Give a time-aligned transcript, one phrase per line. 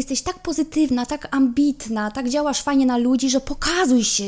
[0.00, 4.24] Jesteś tak pozytywna, tak ambitna, tak działasz fajnie na ludzi, że pokazuj się,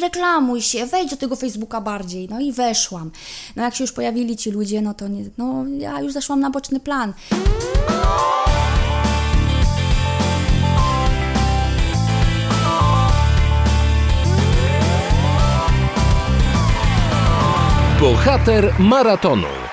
[0.00, 2.28] reklamuj się, wejdź do tego Facebooka bardziej.
[2.28, 3.10] No i weszłam.
[3.56, 6.50] No jak się już pojawili ci ludzie, no to nie, no ja już zeszłam na
[6.50, 7.12] boczny plan.
[18.00, 19.63] Bohater maratonu.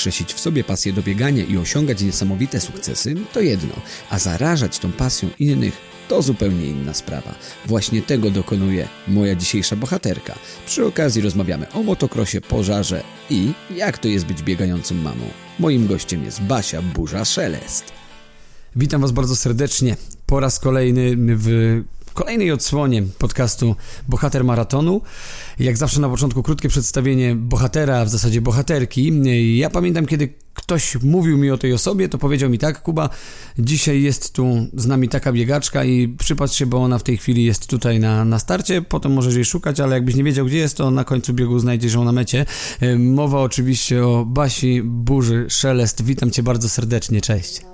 [0.00, 3.74] Skrzesić w sobie pasję do biegania i osiągać niesamowite sukcesy to jedno,
[4.10, 5.76] a zarażać tą pasją innych
[6.08, 7.34] to zupełnie inna sprawa.
[7.66, 10.34] Właśnie tego dokonuje moja dzisiejsza bohaterka.
[10.66, 15.24] Przy okazji rozmawiamy o motokrosie, pożarze i jak to jest być biegającą mamą.
[15.58, 17.84] Moim gościem jest Basia Burza Szelest.
[18.76, 21.80] Witam Was bardzo serdecznie po raz kolejny w
[22.20, 23.76] kolejnej odsłonie podcastu
[24.08, 25.00] Bohater Maratonu.
[25.58, 29.12] Jak zawsze na początku krótkie przedstawienie bohatera, w zasadzie bohaterki.
[29.58, 33.10] Ja pamiętam, kiedy ktoś mówił mi o tej osobie, to powiedział mi tak, Kuba,
[33.58, 37.44] dzisiaj jest tu z nami taka biegaczka i przypatrz się, bo ona w tej chwili
[37.44, 40.76] jest tutaj na, na starcie, potem możesz jej szukać, ale jakbyś nie wiedział, gdzie jest,
[40.76, 42.46] to na końcu biegu znajdziesz ją na mecie.
[42.98, 46.04] Mowa oczywiście o Basi Burzy Szelest.
[46.04, 47.70] Witam Cię bardzo serdecznie, cześć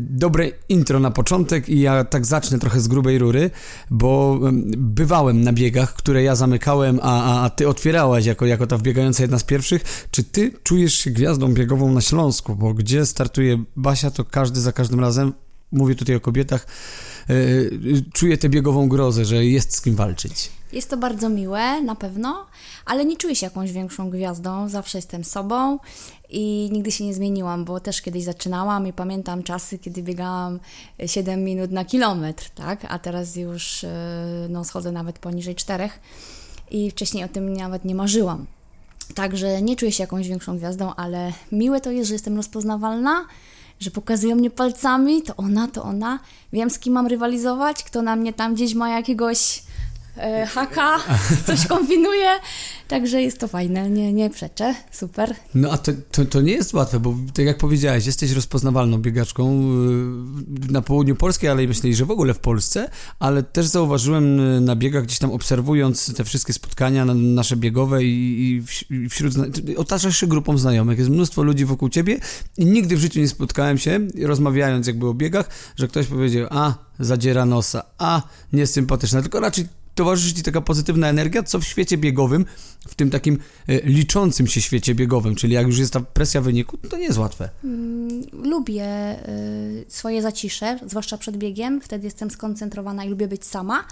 [0.00, 3.50] dobre intro na początek i ja tak zacznę trochę z grubej rury,
[3.90, 4.40] bo
[4.76, 9.38] bywałem na biegach, które ja zamykałem, a, a ty otwierałaś jako, jako ta wbiegająca jedna
[9.38, 10.08] z pierwszych.
[10.10, 12.56] Czy ty czujesz się gwiazdą biegową na Śląsku?
[12.56, 15.32] Bo gdzie startuje Basia, to każdy za każdym razem,
[15.72, 16.66] mówię tutaj o kobietach,
[17.28, 20.50] yy, czuje tę biegową grozę, że jest z kim walczyć.
[20.72, 22.46] Jest to bardzo miłe, na pewno,
[22.86, 24.68] ale nie czuję się jakąś większą gwiazdą.
[24.68, 25.78] Zawsze jestem sobą
[26.28, 30.60] i nigdy się nie zmieniłam, bo też kiedyś zaczynałam i pamiętam czasy, kiedy biegałam
[31.06, 32.84] 7 minut na kilometr, tak?
[32.88, 35.90] A teraz już e, no, schodzę nawet poniżej 4
[36.70, 38.46] i wcześniej o tym nawet nie marzyłam.
[39.14, 43.26] Także nie czuję się jakąś większą gwiazdą, ale miłe to jest, że jestem rozpoznawalna,
[43.80, 46.18] że pokazują mnie palcami, to ona, to ona.
[46.52, 49.62] Wiem, z kim mam rywalizować, kto na mnie tam gdzieś ma jakiegoś
[50.16, 50.98] e, haka,
[51.46, 52.28] coś kombinuje.
[52.88, 55.34] Także jest to fajne, nie, nie przeczę, super.
[55.54, 59.60] No a to, to, to, nie jest łatwe, bo tak jak powiedziałeś, jesteś rozpoznawalną biegaczką
[60.68, 64.60] y, na południu Polski, ale myślę, że w ogóle w Polsce, ale też zauważyłem y,
[64.60, 69.34] na biegach, gdzieś tam obserwując te wszystkie spotkania nasze biegowe i, i wśród,
[69.76, 72.18] otaczasz się grupą znajomych, jest mnóstwo ludzi wokół ciebie
[72.58, 76.74] i nigdy w życiu nie spotkałem się, rozmawiając jakby o biegach, że ktoś powiedział, a,
[77.00, 78.22] zadziera nosa, a,
[78.52, 82.46] niesympatyczna, tylko raczej towarzyszy ci taka pozytywna energia, co w świecie biegowym,
[82.88, 83.38] w tym takim
[83.68, 87.18] e, liczącym się świecie biegowym, czyli jak już jest ta presja wyniku, to nie jest
[87.18, 87.48] łatwe.
[87.64, 93.84] Mm, lubię y, swoje zacisze, zwłaszcza przed biegiem, wtedy jestem skoncentrowana i lubię być sama,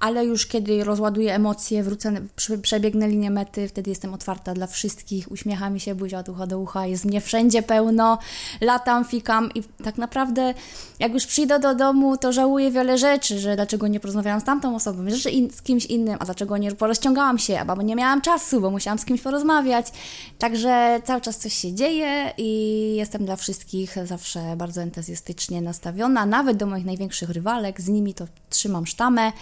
[0.00, 2.12] ale już kiedy rozładuję emocje, wrócę,
[2.62, 6.58] przebiegnę linię mety, wtedy jestem otwarta dla wszystkich, uśmiecha mi się buzia od ucha do
[6.58, 8.18] ucha, jest mnie wszędzie pełno,
[8.60, 10.54] latam, fikam i tak naprawdę
[10.98, 14.76] jak już przyjdę do domu, to żałuję wiele rzeczy, że dlaczego nie porozmawiałam z tamtą
[14.76, 18.60] osobą, że in, z kimś innym, a dlaczego nie porozciągałam się, bo nie miałam czasu,
[18.60, 19.86] bo musiałam z kimś porozmawiać.
[20.38, 22.48] Także cały czas coś się dzieje i
[22.96, 28.24] jestem dla wszystkich zawsze bardzo entuzjastycznie nastawiona, nawet do moich największych rywalek, z nimi to
[28.50, 29.32] trzymam sztamę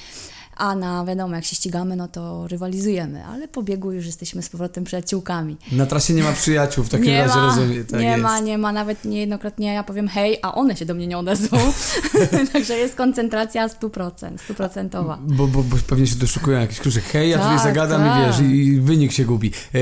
[0.59, 4.49] a na wiadomo, jak się ścigamy, no to rywalizujemy, ale po biegu już jesteśmy z
[4.49, 5.57] powrotem przyjaciółkami.
[5.73, 7.87] Na trasie nie ma przyjaciół, w takim nie razie ma, rozumiem.
[7.87, 8.23] Tak nie jest.
[8.23, 11.59] ma, nie ma, nawet niejednokrotnie ja powiem hej, a one się do mnie nie odezwą.
[12.53, 15.19] Także jest koncentracja 100%, stuprocentowa.
[15.23, 17.05] Bo, bo, bo pewnie się doszukują jakichś kruszek.
[17.05, 18.23] Hej, ja tak, tutaj zagadam tak.
[18.23, 19.53] i wiesz, i wynik się gubi.
[19.75, 19.79] E,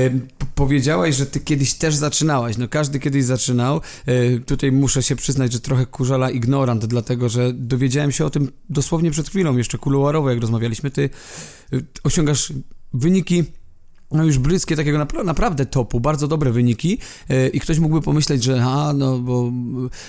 [0.55, 2.57] powiedziałaś, że ty kiedyś też zaczynałaś.
[2.57, 3.81] No każdy kiedyś zaczynał.
[4.05, 8.51] E, tutaj muszę się przyznać, że trochę kurzala ignorant, dlatego że dowiedziałem się o tym
[8.69, 11.09] dosłownie przed chwilą, jeszcze kuluarowo, jak rozmawialiśmy rozmawialiśmy, ty
[11.73, 12.53] y, osiągasz
[12.93, 13.43] wyniki
[14.11, 16.97] no już bliskie takiego napra naprawdę topu, bardzo dobre wyniki
[17.29, 19.51] yy, i ktoś mógłby pomyśleć, że a, no bo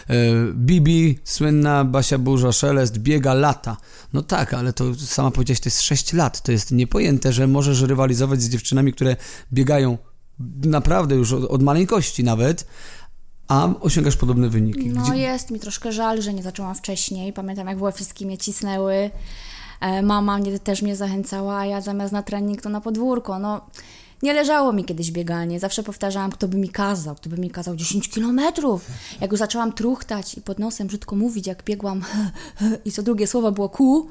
[0.09, 0.17] yy,
[0.55, 3.77] Bibi, słynna Basia Burza, Szelest, biega lata.
[4.13, 7.81] No tak, ale to sama powiedziałaś, to jest 6 lat, to jest niepojęte, że możesz
[7.81, 9.17] rywalizować z dziewczynami, które
[9.53, 9.99] biegają
[10.65, 12.67] naprawdę już od, od maleńkości nawet,
[13.49, 14.91] a osiągasz podobne wyniki.
[14.91, 15.17] No Gdzie...
[15.17, 17.33] jest mi troszkę żal, że nie zaczęłam wcześniej.
[17.33, 19.11] Pamiętam, jak WF-ski mnie cisnęły.
[19.81, 23.39] E, mama mnie, też mnie zachęcała, a ja zamiast na trening to na podwórko.
[23.39, 23.61] No,
[24.23, 25.61] nie leżało mi kiedyś bieganie.
[25.61, 28.87] Zawsze powtarzałam, kto by mi kazał, kto by mi kazał 10 kilometrów.
[29.21, 32.03] Jak już zaczęłam truchtać i pod nosem brzydko mówić, jak biegłam
[32.85, 34.09] i co drugie słowo było ku,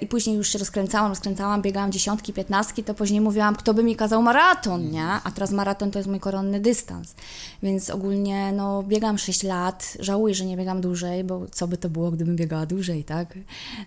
[0.00, 3.96] I później już się rozkręcałam, rozkręcałam, biegałam dziesiątki, piętnastki, to później mówiłam, kto by mi
[3.96, 5.06] kazał maraton, nie?
[5.06, 7.14] A teraz maraton to jest mój koronny dystans.
[7.62, 11.90] Więc ogólnie, no, biegam 6 lat, żałuję, że nie biegam dłużej, bo co by to
[11.90, 13.38] było, gdybym biegała dłużej, tak?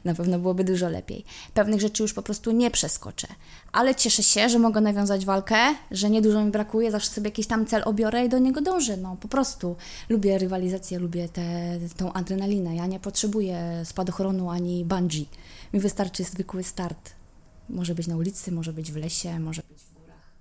[0.05, 1.25] Na pewno byłoby dużo lepiej.
[1.53, 3.27] Pewnych rzeczy już po prostu nie przeskoczę.
[3.75, 5.55] Ale cieszę się, że mogę nawiązać walkę,
[5.91, 9.17] że niedużo mi brakuje, zawsze sobie jakiś tam cel obiorę i do niego dążę, no,
[9.21, 9.75] po prostu.
[10.09, 12.75] Lubię rywalizację, lubię tę tą adrenalinę.
[12.75, 15.25] Ja nie potrzebuję spadochronu ani bungee
[15.73, 17.11] mi wystarczy zwykły start.
[17.69, 20.33] Może być na ulicy, może być w lesie, może być w górach.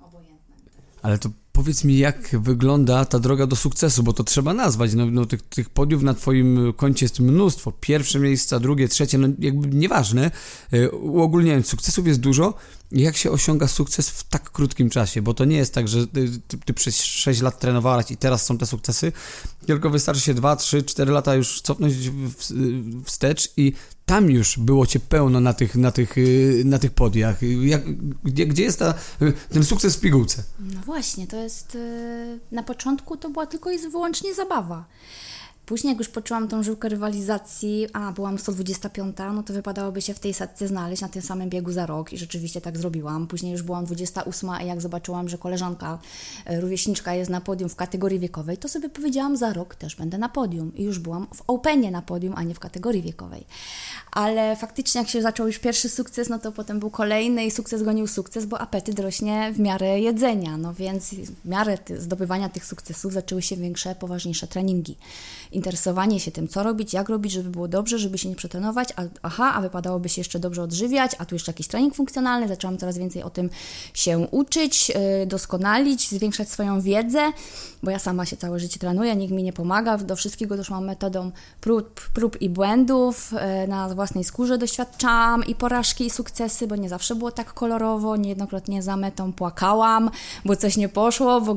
[0.00, 0.56] Obojętne.
[1.02, 1.28] Ale to
[1.62, 4.94] powiedz mi, jak wygląda ta droga do sukcesu, bo to trzeba nazwać.
[4.94, 7.72] No, no tych, tych podiów na Twoim koncie jest mnóstwo.
[7.80, 10.30] Pierwsze miejsca, drugie, trzecie, no jakby nieważne.
[10.72, 12.54] E, uogólniając, sukcesów jest dużo.
[12.92, 15.22] Jak się osiąga sukces w tak krótkim czasie?
[15.22, 16.28] Bo to nie jest tak, że ty,
[16.64, 19.12] ty przez 6 lat trenowałaś i teraz są te sukcesy,
[19.66, 21.94] tylko wystarczy się 2, 3, 4 lata już cofnąć
[23.04, 23.72] wstecz i
[24.12, 27.36] tam już było cię pełno na tych, na tych, y, na tych podiach.
[27.60, 27.82] Jak,
[28.24, 28.94] gdzie, gdzie jest ta,
[29.52, 30.42] ten sukces w pigułce?
[30.60, 31.74] No właśnie, to jest.
[31.74, 34.84] Y, na początku to była tylko i wyłącznie zabawa.
[35.66, 40.18] Później, jak już poczułam tą żyłkę rywalizacji, a byłam 125, no to wypadałoby się w
[40.18, 43.26] tej setce znaleźć na tym samym biegu za rok i rzeczywiście tak zrobiłam.
[43.26, 45.98] Później już byłam 28 i jak zobaczyłam, że koleżanka,
[46.44, 50.18] e, rówieśniczka jest na podium w kategorii wiekowej, to sobie powiedziałam, za rok też będę
[50.18, 50.72] na podium.
[50.74, 53.44] I już byłam w Openie na podium, a nie w kategorii wiekowej.
[54.12, 57.82] Ale faktycznie, jak się zaczął już pierwszy sukces, no to potem był kolejny i sukces
[57.82, 60.56] gonił sukces, bo apetyt rośnie w miarę jedzenia.
[60.56, 64.96] No więc w miarę zdobywania tych sukcesów zaczęły się większe, poważniejsze treningi
[65.52, 69.02] interesowanie się tym, co robić, jak robić, żeby było dobrze, żeby się nie przetrenować, a,
[69.22, 72.98] aha, a wypadałoby się jeszcze dobrze odżywiać, a tu jeszcze jakiś trening funkcjonalny, zaczęłam coraz
[72.98, 73.50] więcej o tym
[73.94, 77.32] się uczyć, yy, doskonalić, zwiększać swoją wiedzę,
[77.82, 81.30] bo ja sama się całe życie trenuję, nikt mi nie pomaga, do wszystkiego doszłam metodą
[81.60, 86.88] prób, prób i błędów, yy, na własnej skórze doświadczałam i porażki, i sukcesy, bo nie
[86.88, 90.10] zawsze było tak kolorowo, niejednokrotnie za metą płakałam,
[90.44, 91.56] bo coś nie poszło, bo,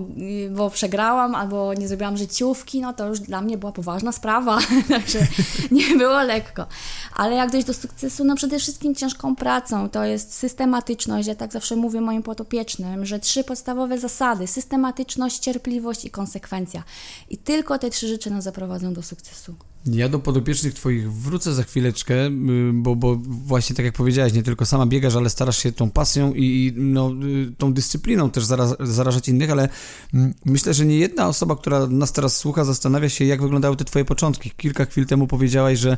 [0.51, 4.59] bo przegrałam, albo nie zrobiłam życiówki, no to już dla mnie była poważna sprawa,
[4.89, 5.27] także
[5.71, 6.67] nie było lekko.
[7.15, 11.53] Ale jak dojść do sukcesu, no przede wszystkim ciężką pracą, to jest systematyczność, ja tak
[11.53, 16.83] zawsze mówię moim potopiecznym, że trzy podstawowe zasady, systematyczność, cierpliwość i konsekwencja.
[17.29, 19.55] I tylko te trzy rzeczy nas zaprowadzą do sukcesu.
[19.85, 22.31] Ja do podopiecznych Twoich wrócę za chwileczkę, y,
[22.73, 26.33] bo, bo właśnie tak jak powiedziałeś, nie tylko sama biegasz, ale starasz się tą pasją
[26.33, 28.45] i no, y, tą dyscypliną też
[28.79, 29.69] zarażać innych, ale
[30.13, 33.85] mm, myślę, że nie jedna osoba, która nas teraz słucha, zastanawia się, jak wyglądały te
[33.85, 34.51] Twoje początki.
[34.57, 35.97] Kilka chwil temu powiedziałaś, że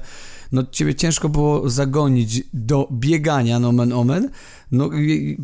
[0.52, 4.30] no, Ciebie ciężko było zagonić do biegania, nomen omen,
[4.72, 4.90] no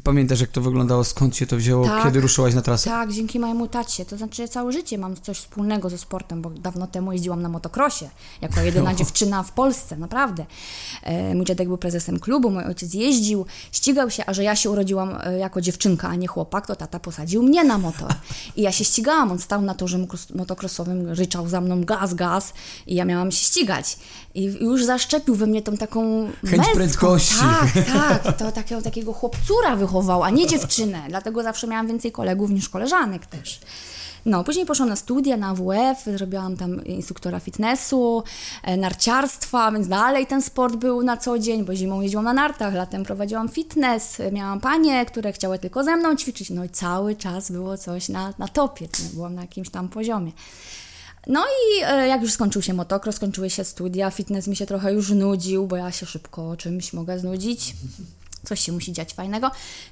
[0.04, 2.90] pamiętasz jak to wyglądało, skąd się to wzięło, tak, kiedy ruszyłaś na trasę?
[2.90, 6.88] Tak, dzięki mojemu tacie, to znaczy całe życie mam coś wspólnego ze sportem, bo dawno
[6.88, 8.10] temu jeździłam na motokrosie,
[8.42, 8.98] jako jedyna no.
[8.98, 10.46] dziewczyna w Polsce, naprawdę.
[11.04, 14.70] E, mój dziadek był prezesem klubu, mój ojciec jeździł, ścigał się, a że ja się
[14.70, 18.12] urodziłam e, jako dziewczynka, a nie chłopak, to tata posadził mnie na motor.
[18.56, 22.54] I ja się ścigałam, on stał na torze motokrosowym, ryczał za mną gaz, gaz
[22.88, 23.98] i ja miałam się ścigać.
[24.36, 26.74] I już zaszczepił we mnie tą taką Chęć męską.
[26.75, 27.36] prędkości.
[27.40, 27.86] Tak,
[28.24, 31.01] tak, to takiego, takiego chłopcura wychował, a nie dziewczynę.
[31.10, 33.60] Dlatego zawsze miałam więcej kolegów niż koleżanek też.
[34.25, 38.24] No, później poszłam na studia na WF, zrobiłam tam instruktora fitnessu,
[38.63, 42.74] e, narciarstwa, więc dalej ten sport był na co dzień, bo zimą jeździłam na nartach,
[42.74, 47.51] latem prowadziłam fitness, miałam panie, które chciały tylko ze mną ćwiczyć, no i cały czas
[47.51, 50.31] było coś na, na topie, byłam na jakimś tam poziomie.
[51.28, 54.94] No i e, jak już skończył się motocross, skończyły się studia, fitness mi się trochę
[54.94, 57.75] już nudził, bo ja się szybko czymś mogę znudzić
[58.44, 59.52] coś się musi dziać fajnego.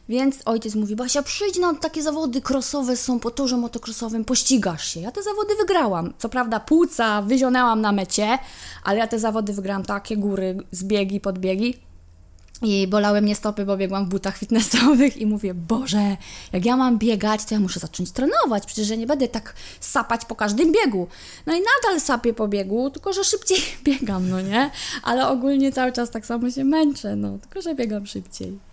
[0.09, 4.99] Więc ojciec mówi, Basia, przyjdź na takie zawody crossowe są po torze motokrosowym, pościgasz się.
[4.99, 6.13] Ja te zawody wygrałam.
[6.17, 8.37] Co prawda płuca wyzionęłam na mecie,
[8.83, 11.90] ale ja te zawody wygrałam takie góry, zbiegi, podbiegi
[12.61, 16.17] i bolały mnie stopy, bo biegłam w butach fitnessowych i mówię, Boże,
[16.53, 20.25] jak ja mam biegać, to ja muszę zacząć trenować, przecież ja nie będę tak sapać
[20.25, 21.07] po każdym biegu.
[21.45, 24.71] No i nadal sapię po biegu, tylko że szybciej biegam, no nie?
[25.03, 28.70] Ale ogólnie cały czas tak samo się męczę, no, tylko że biegam szybciej.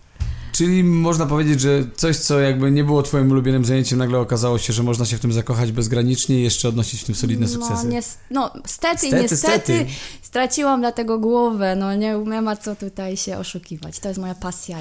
[0.52, 4.72] Czyli można powiedzieć, że coś, co jakby nie było twoim ulubionym zajęciem, nagle okazało się,
[4.72, 7.86] że można się w tym zakochać bezgranicznie i jeszcze odnosić w tym solidne no, sukcesy.
[7.86, 8.00] Nie,
[8.30, 9.86] no, stety, stety, niestety stety.
[10.22, 13.98] straciłam dlatego głowę, no nie, nie ma co tutaj się oszukiwać.
[13.98, 14.78] To jest moja pasja.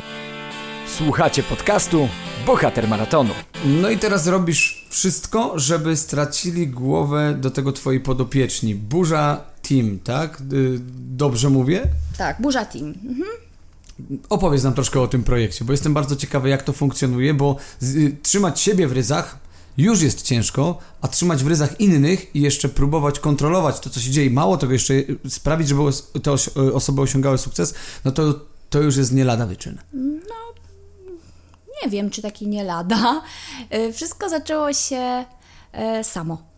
[0.97, 2.07] Słuchacie podcastu
[2.45, 3.33] Bohater Maratonu.
[3.65, 8.75] No i teraz robisz wszystko, żeby stracili głowę do tego twoi podopieczni.
[8.75, 10.41] Burza Team, tak?
[10.53, 11.83] Y, dobrze mówię?
[12.17, 12.85] Tak, Burza Team.
[12.85, 13.46] Mhm.
[14.29, 17.95] Opowiedz nam troszkę o tym projekcie, bo jestem bardzo ciekawy, jak to funkcjonuje, bo z,
[17.95, 19.39] y, trzymać siebie w ryzach
[19.77, 24.11] już jest ciężko, a trzymać w ryzach innych i jeszcze próbować kontrolować to, co się
[24.11, 24.93] dzieje, mało tego jeszcze
[25.29, 25.81] sprawić, żeby
[26.23, 26.31] te
[26.73, 27.73] osoby osiągały sukces,
[28.05, 28.33] no to,
[28.69, 29.77] to już jest nie lada wyczyn.
[29.93, 30.35] No,
[31.83, 33.21] nie wiem, czy taki nie lada.
[33.73, 35.25] Y, wszystko zaczęło się
[36.03, 36.56] samo.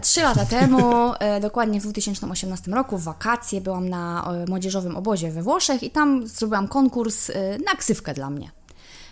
[0.00, 5.42] Trzy, lata temu, e, dokładnie w 2018 roku, w wakacje, byłam na młodzieżowym obozie we
[5.42, 8.50] Włoszech i tam zrobiłam konkurs e, na ksywkę dla mnie.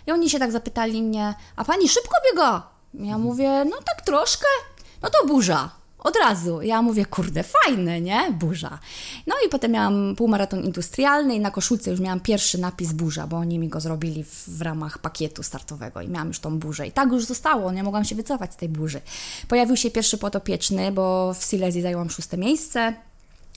[0.07, 2.67] I oni się tak zapytali mnie, a pani szybko biega?
[2.93, 4.47] Ja mówię, no tak troszkę.
[5.01, 5.69] No to burza.
[5.99, 6.61] Od razu.
[6.61, 8.31] Ja mówię, kurde, fajne, nie?
[8.31, 8.79] Burza.
[9.27, 13.37] No i potem miałam półmaraton industrialny i na koszulce już miałam pierwszy napis burza, bo
[13.37, 16.87] oni mi go zrobili w, w, ramach pakietu startowego i miałam już tą burzę.
[16.87, 19.01] I tak już zostało, nie mogłam się wycofać z tej burzy.
[19.47, 22.93] Pojawił się pierwszy podopieczny, bo w Silesii zajęłam szóste miejsce.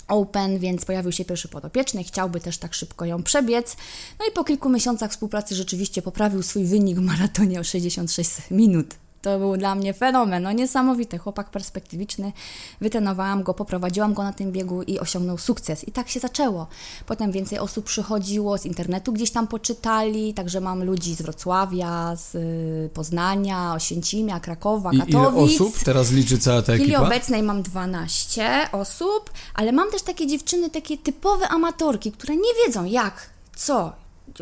[0.08, 3.76] Open, więc pojawił się pierwszy podopieczny, chciałby też tak szybko ją przebiec.
[4.18, 8.94] No i po kilku miesiącach współpracy rzeczywiście poprawił swój wynik w maratonie o 66 minut.
[9.22, 12.32] To był dla mnie fenomen, no niesamowity, chłopak perspektywiczny.
[12.80, 15.88] Wytenowałam go, poprowadziłam go na tym biegu i osiągnął sukces.
[15.88, 16.66] I tak się zaczęło.
[17.06, 22.34] Potem więcej osób przychodziło, z internetu gdzieś tam poczytali, także mam ludzi z Wrocławia, z
[22.34, 25.08] y, Poznania, Oświęcimia, Krakowa, Katowic.
[25.08, 26.84] I ile osób teraz liczy cała ta ekipa?
[26.84, 32.36] W chwili obecnej mam 12 osób, ale mam też takie dziewczyny, takie typowe amatorki, które
[32.36, 33.92] nie wiedzą jak, co,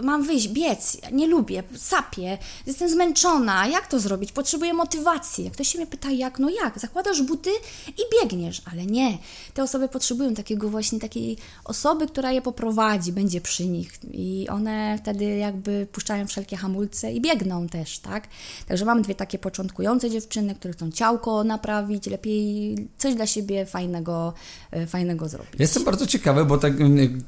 [0.03, 4.33] mam wyjść, biec, nie lubię, sapię, jestem zmęczona, jak to zrobić?
[4.33, 5.45] Potrzebuję motywacji.
[5.45, 6.39] Jak ktoś się mnie pyta, jak?
[6.39, 6.79] No jak?
[6.79, 7.51] Zakładasz buty
[7.89, 9.19] i biegniesz, ale nie.
[9.55, 14.99] Te osoby potrzebują takiego właśnie takiej osoby, która je poprowadzi, będzie przy nich i one
[15.03, 18.29] wtedy jakby puszczają wszelkie hamulce i biegną też, tak?
[18.69, 24.35] Także mam dwie takie początkujące dziewczyny, które chcą ciałko naprawić, lepiej coś dla siebie fajnego,
[24.71, 25.55] e, fajnego zrobić.
[25.59, 26.73] Jestem bardzo ciekawy, bo tak,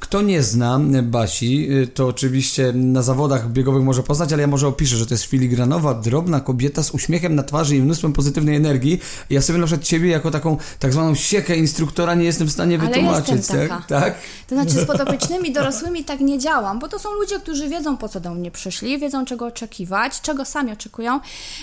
[0.00, 4.48] kto nie zna Basi, y, to oczywiście oczywiście na zawodach biegowych może poznać, ale ja
[4.48, 8.56] może opiszę, że to jest filigranowa, drobna kobieta z uśmiechem na twarzy i mnóstwem pozytywnej
[8.56, 9.00] energii.
[9.30, 12.78] Ja sobie na przykład ciebie jako taką tak zwaną siekę instruktora nie jestem w stanie
[12.78, 13.34] ale wytłumaczyć.
[13.34, 13.84] Jestem taka.
[13.88, 14.04] Tak?
[14.04, 14.14] tak?
[14.48, 18.08] To znaczy z podopiecznymi dorosłymi tak nie działam, bo to są ludzie, którzy wiedzą po
[18.08, 21.20] co do mnie przyszli, wiedzą czego oczekiwać, czego sami oczekują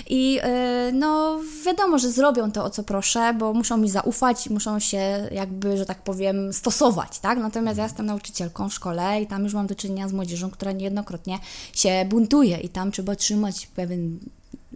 [0.07, 0.41] i yy,
[0.93, 5.77] no wiadomo, że zrobią to o co proszę, bo muszą mi zaufać, muszą się jakby,
[5.77, 7.39] że tak powiem, stosować, tak?
[7.39, 10.71] Natomiast ja jestem nauczycielką w szkole i tam już mam do czynienia z młodzieżą, która
[10.77, 11.39] niejednokrotnie
[11.73, 14.19] się buntuje i tam trzeba trzymać pewien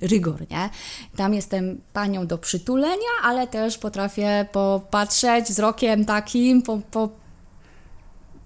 [0.02, 0.70] rygor, nie?
[1.16, 7.10] Tam jestem panią do przytulenia, ale też potrafię popatrzeć wzrokiem takim, po, po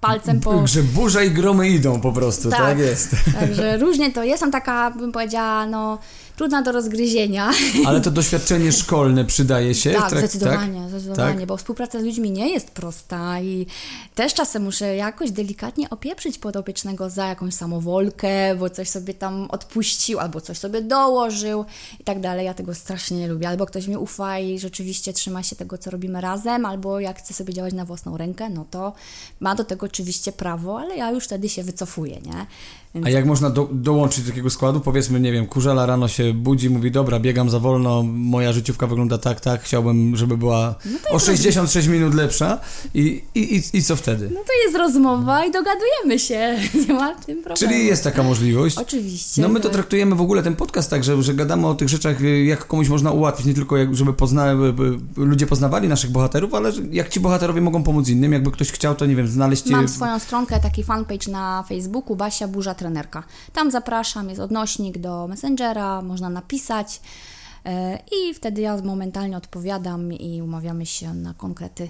[0.01, 0.67] palcem po...
[0.67, 3.15] Że burza i gromy idą po prostu, tak, tak jest.
[3.39, 5.99] Także różnie to jest, taka, bym powiedziała, no
[6.35, 7.51] trudna do rozgryzienia.
[7.87, 9.91] Ale to doświadczenie szkolne przydaje się?
[9.91, 10.89] Tak, zdecydowanie, tak?
[10.89, 11.45] zdecydowanie, tak?
[11.45, 13.65] bo współpraca z ludźmi nie jest prosta i
[14.15, 20.19] też czasem muszę jakoś delikatnie opieprzyć podopiecznego za jakąś samowolkę, bo coś sobie tam odpuścił,
[20.19, 21.65] albo coś sobie dołożył
[21.99, 22.45] i tak dalej.
[22.45, 23.49] Ja tego strasznie nie lubię.
[23.49, 27.33] Albo ktoś mi ufa i rzeczywiście trzyma się tego, co robimy razem, albo jak chce
[27.33, 28.93] sobie działać na własną rękę, no to
[29.39, 32.45] ma do tego oczywiście prawo, ale ja już wtedy się wycofuję, nie?
[32.95, 33.07] Więc...
[33.07, 34.79] A jak można do, dołączyć do takiego składu?
[34.79, 39.17] Powiedzmy, nie wiem, kurzela rano się budzi, mówi, dobra, biegam za wolno, moja życiówka wygląda
[39.17, 42.59] tak, tak, chciałbym, żeby była no o 66 minut lepsza
[42.93, 44.29] i, i, i, i co wtedy?
[44.33, 47.73] No to jest rozmowa i dogadujemy się, nie ma tym problemu.
[47.73, 48.77] Czyli jest taka możliwość?
[48.77, 49.41] Oczywiście.
[49.41, 49.73] No my to tak.
[49.73, 53.11] traktujemy w ogóle ten podcast tak, że, że gadamy o tych rzeczach, jak komuś można
[53.11, 54.53] ułatwić, nie tylko jak, żeby pozna,
[55.17, 59.05] ludzie poznawali naszych bohaterów, ale jak ci bohaterowie mogą pomóc innym, jakby ktoś chciał, to
[59.05, 59.65] nie wiem, znaleźć...
[59.65, 63.23] Mam swoją stronkę, taki fanpage na Facebooku, Basia Burza trenerka.
[63.53, 67.01] Tam zapraszam, jest odnośnik do Messengera, można napisać
[67.65, 71.89] e, i wtedy ja momentalnie odpowiadam i umawiamy się na konkrety.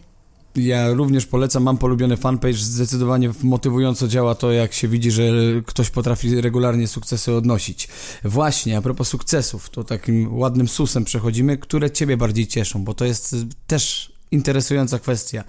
[0.55, 5.23] Ja również polecam, mam polubiony fanpage, zdecydowanie motywująco działa to, jak się widzi, że
[5.65, 7.87] ktoś potrafi regularnie sukcesy odnosić.
[8.23, 13.05] Właśnie, a propos sukcesów, to takim ładnym susem przechodzimy, które Ciebie bardziej cieszą, bo to
[13.05, 13.35] jest
[13.67, 15.43] też interesująca kwestia.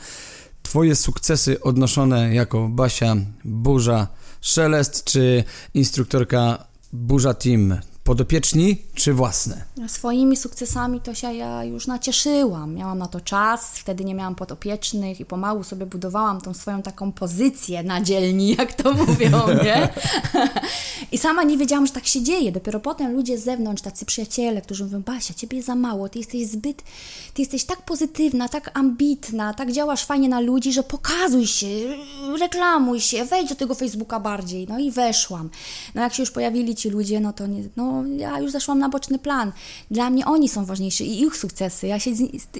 [0.62, 4.08] Twoje sukcesy odnoszone jako Basia, Burza,
[4.46, 7.80] Szelest czy instruktorka Burza Team?
[8.06, 9.64] Podopieczni czy własne?
[9.88, 12.74] Swoimi sukcesami to się ja już nacieszyłam.
[12.74, 17.12] Miałam na to czas, wtedy nie miałam podopiecznych i pomału sobie budowałam tą swoją taką
[17.12, 19.30] pozycję na dzielni, jak to mówią,
[19.64, 19.88] nie?
[21.12, 22.52] I sama nie wiedziałam, że tak się dzieje.
[22.52, 26.18] Dopiero potem ludzie z zewnątrz, tacy przyjaciele, którzy mówią, Basia, ciebie jest za mało, ty
[26.18, 26.82] jesteś zbyt,
[27.34, 31.66] ty jesteś tak pozytywna, tak ambitna, tak działasz fajnie na ludzi, że pokazuj się,
[32.40, 34.66] reklamuj się, wejdź do tego Facebooka bardziej.
[34.68, 35.50] No i weszłam.
[35.94, 38.88] No jak się już pojawili ci ludzie, no to nie, no ja już zeszłam na
[38.88, 39.52] boczny plan.
[39.90, 41.86] Dla mnie oni są ważniejsi i ich sukcesy.
[41.86, 42.18] Ja się z,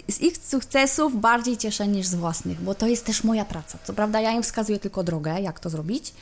[0.08, 3.78] z ich sukcesów bardziej cieszę niż z własnych, bo to jest też moja praca.
[3.84, 6.12] Co prawda ja im wskazuję tylko drogę, jak to zrobić,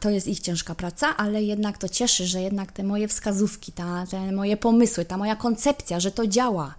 [0.00, 4.06] to jest ich ciężka praca, ale jednak to cieszy, że jednak te moje wskazówki, ta,
[4.10, 6.74] te moje pomysły, ta moja koncepcja, że to działa.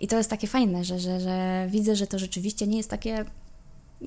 [0.00, 3.24] I to jest takie fajne, że, że, że widzę, że to rzeczywiście nie jest takie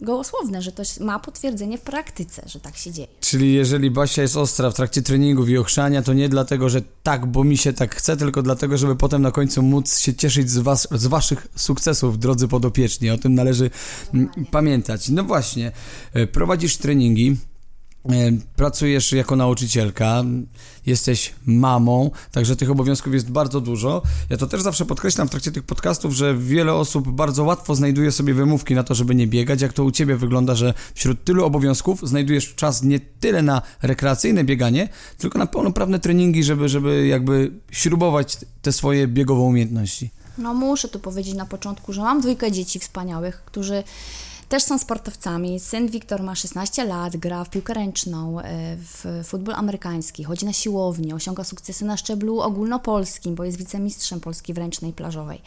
[0.01, 3.07] gołosłowne, że to ma potwierdzenie w praktyce, że tak się dzieje.
[3.19, 7.25] Czyli jeżeli Basia jest ostra w trakcie treningów i ochrzania, to nie dlatego, że tak,
[7.25, 10.57] bo mi się tak chce, tylko dlatego, żeby potem na końcu móc się cieszyć z,
[10.57, 13.09] was, z waszych sukcesów, drodzy podopieczni.
[13.09, 13.69] O tym należy
[14.13, 15.09] m, pamiętać.
[15.09, 15.71] No właśnie,
[16.13, 17.37] e, prowadzisz treningi,
[18.55, 20.23] pracujesz jako nauczycielka,
[20.85, 24.01] jesteś mamą, także tych obowiązków jest bardzo dużo.
[24.29, 28.11] Ja to też zawsze podkreślam w trakcie tych podcastów, że wiele osób bardzo łatwo znajduje
[28.11, 29.61] sobie wymówki na to, żeby nie biegać.
[29.61, 34.43] Jak to u ciebie wygląda, że wśród tylu obowiązków znajdujesz czas nie tyle na rekreacyjne
[34.43, 40.09] bieganie, tylko na pełnoprawne treningi, żeby, żeby jakby śrubować te swoje biegowe umiejętności.
[40.37, 43.83] No muszę tu powiedzieć na początku, że mam dwójkę dzieci wspaniałych, którzy
[44.49, 45.59] też są sportowcami.
[45.59, 48.43] Syn Wiktor ma 16 lat, gra w piłkę ręczną, e,
[48.77, 54.53] w futbol amerykański, chodzi na siłownię, osiąga sukcesy na szczeblu ogólnopolskim, bo jest wicemistrzem Polski
[54.53, 55.41] w ręcznej plażowej.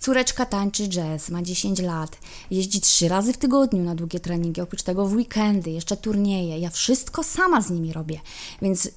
[0.00, 2.18] Córeczka tańczy jazz, ma 10 lat,
[2.50, 6.58] jeździ trzy razy w tygodniu na długie treningi, oprócz tego w weekendy, jeszcze turnieje.
[6.58, 8.20] Ja wszystko sama z nimi robię,
[8.62, 8.88] więc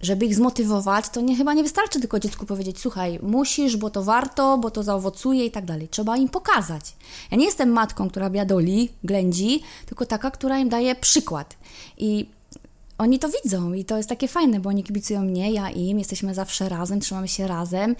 [0.00, 4.02] żeby ich zmotywować, to nie, chyba nie wystarczy tylko dziecku powiedzieć, słuchaj, musisz, bo to
[4.02, 5.88] warto, bo to zaowocuje i tak dalej.
[5.88, 6.96] Trzeba im pokazać.
[7.30, 11.56] Ja nie jestem matką, która biadoli, ględzi, tylko taka, która im daje przykład.
[11.98, 12.26] I
[12.98, 16.34] oni to widzą i to jest takie fajne, bo oni kibicują mnie, ja im, jesteśmy
[16.34, 17.96] zawsze razem, trzymamy się razem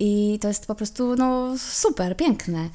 [0.00, 2.68] i to jest po prostu no, super, piękne.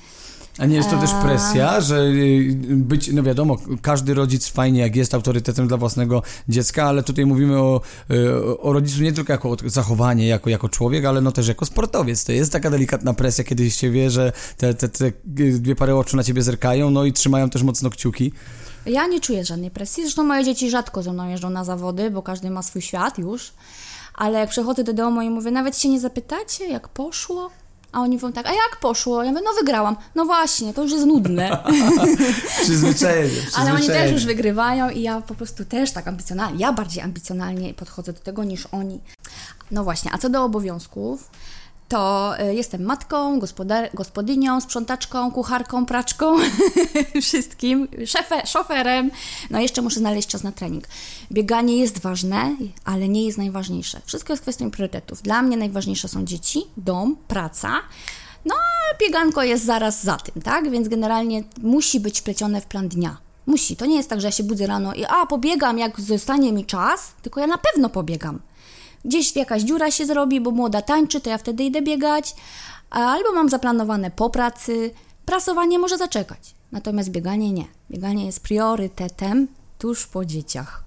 [0.57, 4.95] A nie jest to też presja, że y, być, no wiadomo, każdy rodzic fajnie jak
[4.95, 9.55] jest autorytetem dla własnego dziecka, ale tutaj mówimy o, y, o rodzicu nie tylko jako
[9.65, 12.25] zachowanie, jako, jako człowiek, ale no też jako sportowiec.
[12.25, 16.17] To jest taka delikatna presja, kiedy się wie, że te, te, te dwie pary oczu
[16.17, 18.31] na ciebie zerkają, no i trzymają też mocno kciuki.
[18.85, 22.21] Ja nie czuję żadnej presji, zresztą moje dzieci rzadko ze mną jeżdżą na zawody, bo
[22.21, 23.53] każdy ma swój świat już,
[24.13, 27.49] ale jak przychodzę do domu i mówię, nawet się nie zapytacie, jak poszło?
[27.97, 29.23] A oni mówią tak, a jak poszło?
[29.23, 29.95] Ja mówię, no wygrałam.
[30.15, 31.63] No właśnie, to już jest nudne.
[32.63, 37.03] przyzwyczajenie, Ale oni też już wygrywają i ja po prostu też tak ambicjonalnie, ja bardziej
[37.03, 38.99] ambicjonalnie podchodzę do tego niż oni.
[39.71, 41.29] No właśnie, a co do obowiązków,
[41.87, 43.39] to y, jestem matką,
[43.93, 46.35] gospodynią, sprzątaczką, kucharką, praczką,
[47.21, 49.11] wszystkim, szefe, szoferem.
[49.49, 50.87] No jeszcze muszę znaleźć czas na trening.
[51.31, 54.01] Bieganie jest ważne, ale nie jest najważniejsze.
[54.05, 55.21] Wszystko jest kwestią priorytetów.
[55.21, 57.73] Dla mnie najważniejsze są dzieci, dom, praca.
[58.45, 60.71] No, a bieganko jest zaraz za tym, tak?
[60.71, 63.17] Więc generalnie musi być wplecione w plan dnia.
[63.45, 63.75] Musi.
[63.75, 66.65] To nie jest tak, że ja się budzę rano i a, pobiegam, jak zostanie mi
[66.65, 68.39] czas, tylko ja na pewno pobiegam.
[69.05, 72.35] Gdzieś jakaś dziura się zrobi, bo młoda tańczy, to ja wtedy idę biegać,
[72.89, 74.91] albo mam zaplanowane po pracy.
[75.25, 77.65] Prasowanie może zaczekać, natomiast bieganie nie.
[77.91, 79.47] Bieganie jest priorytetem
[79.79, 80.86] tuż po dzieciach.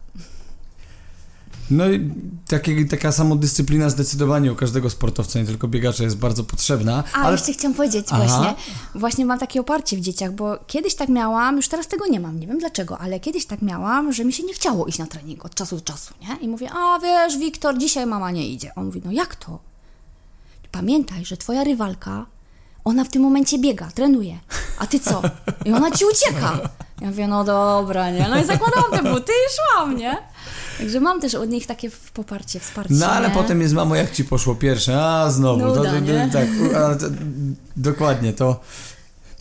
[1.70, 2.10] No i
[2.48, 7.04] takie, taka samodyscyplina zdecydowanie u każdego sportowca, nie tylko biegacza, jest bardzo potrzebna.
[7.12, 7.32] A, ale...
[7.32, 8.24] jeszcze chciałam powiedzieć Aha.
[8.26, 8.54] właśnie,
[8.94, 12.40] właśnie mam takie oparcie w dzieciach, bo kiedyś tak miałam, już teraz tego nie mam,
[12.40, 15.44] nie wiem dlaczego, ale kiedyś tak miałam, że mi się nie chciało iść na trening
[15.44, 16.36] od czasu do czasu, nie?
[16.40, 18.72] I mówię, a wiesz, Wiktor, dzisiaj mama nie idzie.
[18.76, 19.58] On mówi, no jak to?
[20.72, 22.26] Pamiętaj, że twoja rywalka,
[22.84, 24.38] ona w tym momencie biega, trenuje,
[24.78, 25.22] a ty co?
[25.64, 26.58] I ona ci ucieka.
[27.00, 28.28] Ja mówię, no dobra, nie?
[28.28, 30.16] No i zakładałam te buty i szłam, nie?
[30.80, 32.94] Także mam też od nich takie poparcie, wsparcie.
[32.94, 33.34] No ale nie?
[33.34, 35.02] potem jest, mamo, jak ci poszło pierwsze?
[35.04, 35.66] A, znowu.
[35.66, 37.06] Nuda, to, to, tak, a, to,
[37.76, 38.60] dokładnie, to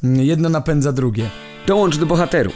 [0.03, 1.29] jedno napędza drugie.
[1.67, 2.53] Dołącz do bohaterów.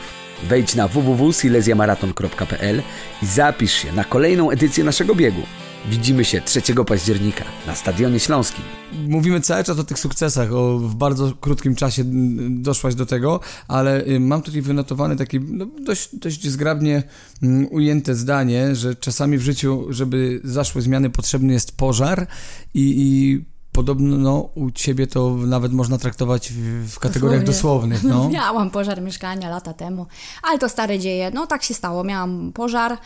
[0.50, 2.82] Wejdź na www.silesiamaraton.pl
[3.22, 5.42] i zapisz się na kolejną edycję naszego biegu.
[5.90, 8.64] Widzimy się 3 października na Stadionie Śląskim.
[9.08, 12.04] Mówimy cały czas o tych sukcesach, o, w bardzo krótkim czasie
[12.50, 17.04] doszłaś do tego, ale y, mam tutaj wynotowane takie no, dość, dość zgrabnie
[17.44, 22.28] mm, ujęte zdanie, że czasami w życiu, żeby zaszły zmiany, potrzebny jest pożar
[22.74, 26.52] i, i podobno u ciebie to nawet można traktować
[26.86, 28.04] w, kategoriach dosłownych.
[28.04, 28.30] No.
[28.40, 30.06] Miałam pożar mieszkania lata temu,
[30.44, 31.32] ale to stare dzieje.
[31.34, 32.04] No tak się stało.
[32.04, 32.98] Miałam pożar,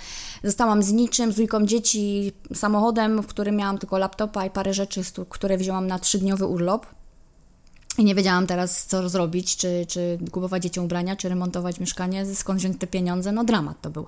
[0.43, 5.01] zostałam z niczym, z dwójką dzieci, samochodem, w którym miałam tylko laptopa i parę rzeczy,
[5.29, 6.85] które wzięłam na trzydniowy urlop.
[7.97, 12.59] I nie wiedziałam teraz, co zrobić, czy, czy kupować dzieciom ubrania, czy remontować mieszkanie, skąd
[12.59, 13.31] wziąć te pieniądze.
[13.31, 14.07] No dramat to był.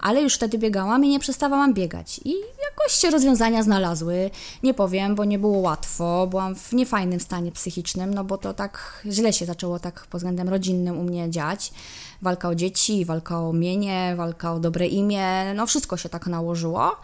[0.00, 2.20] Ale już wtedy biegałam i nie przestawałam biegać.
[2.24, 2.34] I
[2.70, 4.30] jakoś się rozwiązania znalazły.
[4.62, 6.26] Nie powiem, bo nie było łatwo.
[6.30, 10.48] Byłam w niefajnym stanie psychicznym, no bo to tak źle się zaczęło tak pod względem
[10.48, 11.72] rodzinnym u mnie dziać.
[12.22, 16.96] Walka o dzieci, walka o mienie, walka o dobre imię, no wszystko się tak nałożyło.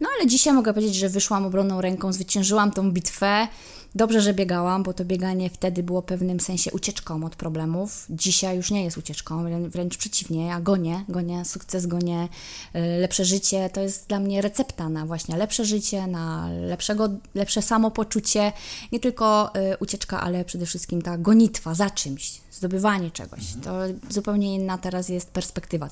[0.00, 3.48] No ale dzisiaj mogę powiedzieć, że wyszłam obronną ręką, zwyciężyłam tą bitwę
[3.94, 8.06] Dobrze, że biegałam, bo to bieganie wtedy było w pewnym sensie ucieczką od problemów.
[8.10, 10.46] Dzisiaj już nie jest ucieczką, wręcz przeciwnie.
[10.46, 12.28] Ja gonię, gonię sukces, gonię
[12.76, 13.70] y, lepsze życie.
[13.70, 18.52] To jest dla mnie recepta na właśnie lepsze życie, na lepszego, lepsze samopoczucie.
[18.92, 23.40] Nie tylko y, ucieczka, ale przede wszystkim ta gonitwa za czymś, zdobywanie czegoś.
[23.64, 23.72] To
[24.10, 25.88] zupełnie inna teraz jest perspektywa,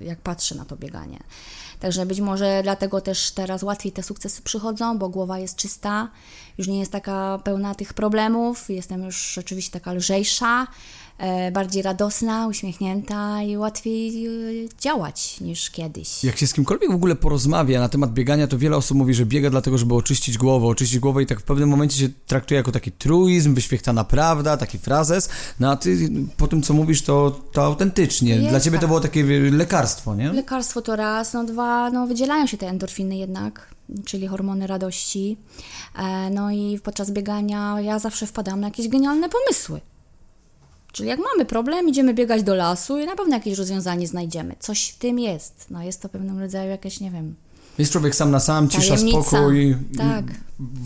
[0.00, 1.18] jak patrzę na to bieganie.
[1.80, 6.08] Także być może dlatego też teraz łatwiej te sukcesy przychodzą, bo głowa jest czysta,
[6.58, 10.66] już nie jest taka pełna tych problemów, jestem już rzeczywiście taka lżejsza,
[11.20, 14.30] E, bardziej radosna, uśmiechnięta i łatwiej e,
[14.80, 16.24] działać niż kiedyś.
[16.24, 19.26] Jak się z kimkolwiek w ogóle porozmawia na temat biegania, to wiele osób mówi, że
[19.26, 22.72] biega dlatego, żeby oczyścić głowę, oczyścić głowę i tak w pewnym momencie się traktuje jako
[22.72, 25.28] taki truizm, wyświechtana prawda, taki frazes,
[25.60, 28.36] no a ty po tym, co mówisz, to, to autentycznie.
[28.36, 28.80] Jest Dla ciebie tak.
[28.80, 30.32] to było takie lekarstwo, nie?
[30.32, 33.74] Lekarstwo to raz, no dwa, no wydzielają się te endorfiny jednak
[34.04, 35.36] czyli hormony radości.
[35.98, 39.80] E, no i podczas biegania ja zawsze wpadam na jakieś genialne pomysły.
[40.92, 44.56] Czyli jak mamy problem, idziemy biegać do lasu i na pewno jakieś rozwiązanie znajdziemy.
[44.58, 45.66] Coś w tym jest.
[45.70, 47.34] No jest to pewnego rodzaju jakieś, nie wiem,
[47.80, 49.22] jest człowiek sam na sam, cisza, Tajemnica.
[49.22, 49.76] spokój.
[49.96, 50.24] Tak.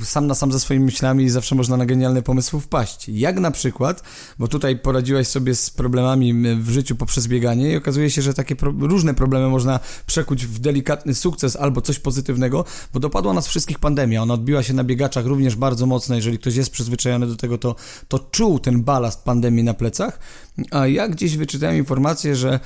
[0.04, 3.08] Sam na sam ze swoimi myślami i zawsze można na genialne pomysły wpaść.
[3.08, 4.02] Jak na przykład,
[4.38, 8.56] bo tutaj poradziłaś sobie z problemami w życiu poprzez bieganie i okazuje się, że takie
[8.56, 13.78] pro różne problemy można przekuć w delikatny sukces albo coś pozytywnego, bo dopadła nas wszystkich
[13.78, 14.22] pandemia.
[14.22, 16.14] Ona odbiła się na biegaczach również bardzo mocno.
[16.14, 17.74] Jeżeli ktoś jest przyzwyczajony do tego, to,
[18.08, 20.18] to czuł ten balast pandemii na plecach.
[20.70, 22.60] A ja gdzieś wyczytałem informację, że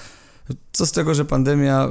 [0.73, 1.89] co z tego, że pandemia,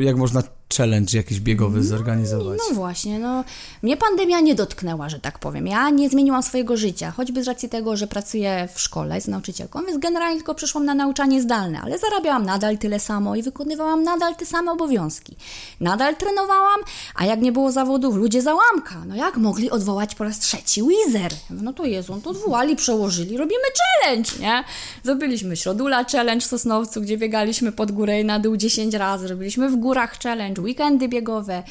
[0.00, 0.42] y, jak można
[0.76, 2.58] challenge jakiś biegowy no, zorganizować?
[2.68, 3.44] No właśnie, no
[3.82, 5.66] mnie pandemia nie dotknęła, że tak powiem.
[5.66, 9.84] Ja nie zmieniłam swojego życia, choćby z racji tego, że pracuję w szkole z nauczycielką,
[9.86, 14.36] więc generalnie tylko przyszłam na nauczanie zdalne, ale zarabiałam nadal tyle samo i wykonywałam nadal
[14.36, 15.36] te same obowiązki.
[15.80, 16.80] Nadal trenowałam,
[17.14, 19.04] a jak nie było zawodów, ludzie załamka.
[19.06, 21.32] No jak mogli odwołać po raz trzeci Wizer?
[21.50, 24.64] No to Jezu, to odwołali, przełożyli, robimy challenge, nie?
[25.02, 29.68] Zrobiliśmy Środula challenge w Sosnowcu, gdzie biegaliśmy pod górę i na dół 10 razy, robiliśmy
[29.68, 31.62] w górach challenge, weekendy biegowe.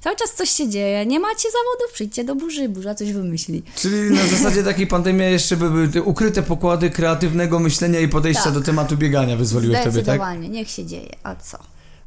[0.00, 3.62] Cały czas coś się dzieje, nie macie zawodów, przyjdźcie do burzy, burza coś wymyśli.
[3.76, 8.54] Czyli na zasadzie takiej pandemii jeszcze by były ukryte pokłady kreatywnego myślenia i podejścia tak.
[8.54, 9.92] do tematu biegania wyzwoliły tobie, tak?
[9.92, 11.58] Zdecydowanie, niech się dzieje, a co?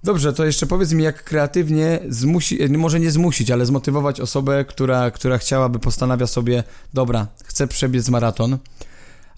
[0.04, 4.66] Dobrze, to jeszcze powiedz mi, jak kreatywnie zmusi, e, może nie zmusić, ale zmotywować osobę,
[4.66, 8.58] która, która chciałaby, postanawia sobie, dobra, chcę przebiec maraton,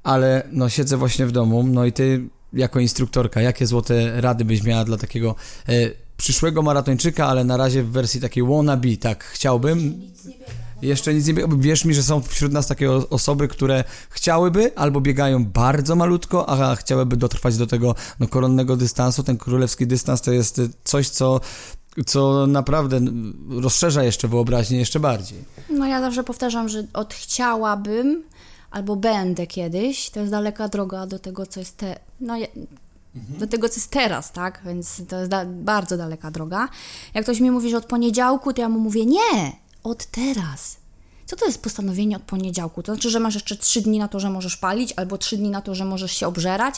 [0.03, 4.63] ale no siedzę właśnie w domu, no i ty jako instruktorka, jakie złote rady byś
[4.63, 5.35] miała dla takiego
[5.69, 5.73] e,
[6.21, 10.01] przyszłego maratończyka, ale na razie w wersji takiej wannabe, tak, chciałbym.
[10.81, 11.55] Jeszcze nic nie biega.
[11.57, 16.75] Wierz mi, że są wśród nas takie osoby, które chciałyby albo biegają bardzo malutko, a
[16.75, 19.23] chciałyby dotrwać do tego no, koronnego dystansu.
[19.23, 21.41] Ten królewski dystans to jest coś, co
[22.05, 22.99] co naprawdę
[23.49, 25.37] rozszerza jeszcze wyobraźnię jeszcze bardziej.
[25.69, 28.23] No ja zawsze powtarzam, że od chciałabym
[28.71, 31.99] albo będę kiedyś, to jest daleka droga do tego, co jest te...
[32.19, 32.37] No,
[33.15, 33.39] mhm.
[33.39, 34.61] do tego, co jest teraz, tak?
[34.65, 36.69] Więc to jest da bardzo daleka droga.
[37.13, 39.51] Jak ktoś mi mówi, że od poniedziałku, to ja mu mówię, nie,
[39.83, 40.77] od teraz.
[41.25, 42.83] Co to jest postanowienie od poniedziałku?
[42.83, 45.49] To znaczy, że masz jeszcze trzy dni na to, że możesz palić, albo trzy dni
[45.49, 46.75] na to, że możesz się obżerać.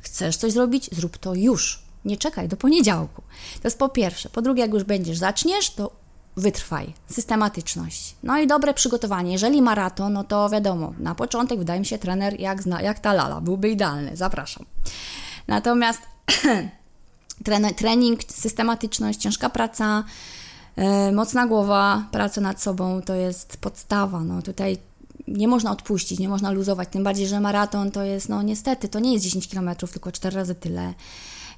[0.00, 0.90] Chcesz coś zrobić?
[0.92, 1.82] Zrób to już.
[2.04, 3.22] Nie czekaj do poniedziałku.
[3.62, 4.28] To jest po pierwsze.
[4.28, 5.90] Po drugie, jak już będziesz, zaczniesz, to
[6.36, 8.14] wytrwaj, systematyczność.
[8.22, 9.32] No i dobre przygotowanie.
[9.32, 13.12] Jeżeli maraton, no to wiadomo, na początek wydaje mi się trener jak, zna, jak ta
[13.12, 14.66] lala, byłby idealny, zapraszam.
[15.46, 16.00] Natomiast
[17.76, 20.04] trening, systematyczność, ciężka praca,
[20.76, 24.20] yy, mocna głowa, praca nad sobą to jest podstawa.
[24.20, 24.78] No tutaj
[25.28, 29.00] nie można odpuścić, nie można luzować, tym bardziej, że maraton to jest, no niestety, to
[29.00, 30.94] nie jest 10 km, tylko 4 razy tyle.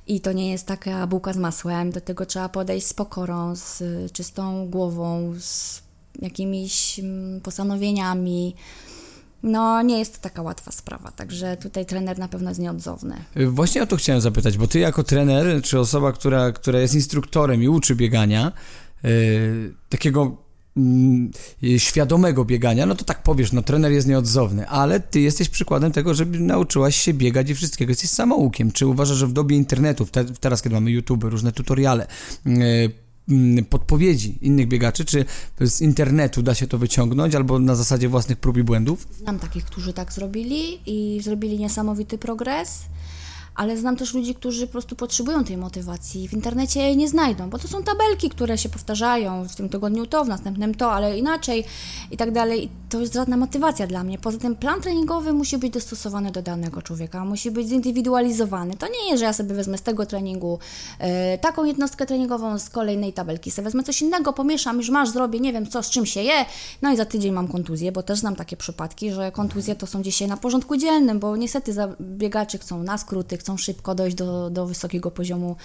[0.07, 3.83] I to nie jest taka bułka z masłem, do tego trzeba podejść z pokorą, z
[4.13, 5.83] czystą głową, z
[6.23, 8.55] jakimiś mm, postanowieniami.
[9.47, 13.17] No, nie jest to taka łatwa sprawa, także tutaj trener na pewno jest nieodzowny.
[13.47, 17.63] Właśnie o to chciałem zapytać, bo ty jako trener, czy osoba, która, która jest instruktorem
[17.63, 18.53] i uczy biegania,
[19.03, 19.11] yy,
[19.89, 21.31] takiego Mm,
[21.79, 26.15] świadomego biegania, no to tak powiesz, no trener jest nieodzowny, ale ty jesteś przykładem tego,
[26.15, 27.91] że nauczyłaś się biegać i wszystkiego.
[27.91, 28.73] Jesteś samoukiem.
[28.73, 32.07] Czy uważasz, że w dobie internetu, te, teraz kiedy mamy YouTube, różne tutoriale,
[32.47, 32.53] yy,
[33.71, 35.25] podpowiedzi innych biegaczy, czy
[35.61, 39.07] z internetu da się to wyciągnąć, albo na zasadzie własnych prób i błędów?
[39.19, 42.81] Znam takich, którzy tak zrobili i zrobili niesamowity progres
[43.57, 46.29] ale znam też ludzi, którzy po prostu potrzebują tej motywacji.
[46.29, 50.07] W internecie jej nie znajdą, bo to są tabelki, które się powtarzają w tym tygodniu
[50.07, 51.65] to, w następnym to, ale inaczej
[52.11, 52.65] i tak dalej.
[52.65, 54.19] I to jest żadna motywacja dla mnie.
[54.19, 58.77] Poza tym plan treningowy musi być dostosowany do danego człowieka, musi być zindywidualizowany.
[58.77, 60.59] To nie jest, że ja sobie wezmę z tego treningu
[60.99, 65.41] e, taką jednostkę treningową, z kolejnej tabelki sobie wezmę coś innego, pomieszam, już masz, zrobię,
[65.41, 66.45] nie wiem co, z czym się je,
[66.83, 70.03] no i za tydzień mam kontuzję, bo też znam takie przypadki, że kontuzje to są
[70.03, 74.67] dzisiaj na porządku dziennym, bo niestety biegacze chcą na skróty, chcą szybko dojść do, do
[74.67, 75.57] wysokiego poziomu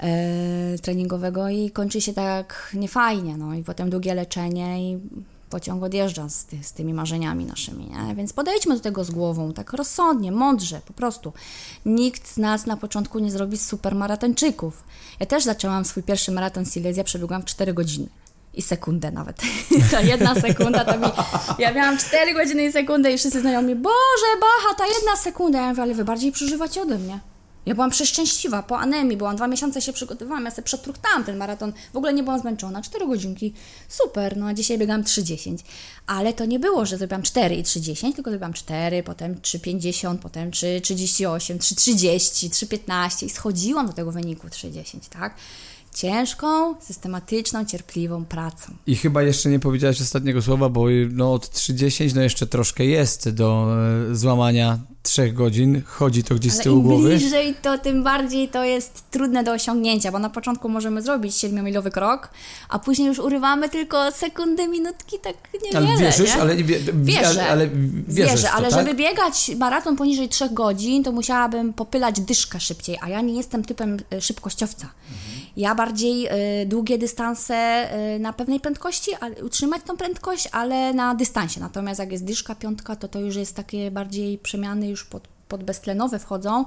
[0.00, 4.98] e, treningowego i kończy się tak niefajnie, no i potem długie leczenie i
[5.50, 8.14] pociąg odjeżdża z, ty, z tymi marzeniami naszymi, nie?
[8.14, 11.32] więc podejdźmy do tego z głową, tak rozsądnie, mądrze, po prostu.
[11.86, 14.84] Nikt z nas na początku nie zrobi super maratończyków.
[15.20, 18.08] Ja też zaczęłam swój pierwszy maraton Silesia, przebiegłam w 4 godziny
[18.58, 19.36] i sekundę nawet.
[19.90, 21.06] ta jedna sekunda to mi...
[21.58, 25.60] Ja miałam 4 godziny i sekundę i wszyscy znają mi, Boże, Bacha, ta jedna sekunda.
[25.60, 27.20] Ja mówię, ale wy bardziej przeżywacie ode mnie.
[27.66, 31.72] Ja byłam przeszczęśliwa, po anemii byłam, dwa miesiące się przygotowywałam, ja sobie przetruchtałam ten maraton,
[31.92, 33.54] w ogóle nie byłam zmęczona, 4 godzinki,
[33.88, 35.56] super, no a dzisiaj biegam 3,10.
[36.06, 40.50] Ale to nie było, że zrobiłam 4 i 3,10, tylko zrobiłam 4, potem 3,50, potem
[40.50, 45.34] 3,38, 3,30, 3,15 i schodziłam do tego wyniku 3,10, tak?
[45.98, 48.72] Ciężką, systematyczną, cierpliwą pracą.
[48.86, 53.28] I chyba jeszcze nie powiedziałaś ostatniego słowa, bo no od 30 no jeszcze troszkę jest
[53.28, 53.66] do
[54.10, 57.08] e, złamania trzech godzin, chodzi to gdzieś Ale z tyłu im głowy.
[57.08, 61.90] bliżej, to tym bardziej to jest trudne do osiągnięcia, bo na początku możemy zrobić 7-milowy
[61.90, 62.30] krok,
[62.68, 65.34] a później już urywamy tylko sekundy, minutki, tak
[65.64, 66.42] niewiele, Ale wierzysz, nie?
[66.42, 67.68] ale, wie, Wierzę, ale, ale
[68.08, 68.80] wierzysz wierzę, to, ale tak?
[68.80, 73.64] żeby biegać maraton poniżej 3 godzin, to musiałabym popylać dyszkę szybciej, a ja nie jestem
[73.64, 74.86] typem y, szybkościowca.
[75.10, 75.37] Mhm.
[75.58, 76.28] Ja bardziej
[76.62, 81.60] y, długie dystanse y, na pewnej prędkości, ale, utrzymać tą prędkość, ale na dystansie.
[81.60, 85.64] Natomiast jak jest dyszka, piątka, to to już jest takie bardziej przemiany już pod pod
[85.64, 86.64] beztlenowe wchodzą